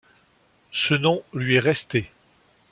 [0.71, 2.09] Ce nom lui est resté.